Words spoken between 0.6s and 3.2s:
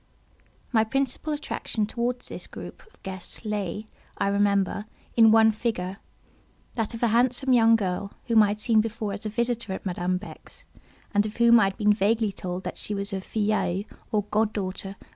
My principal attraction towards this group of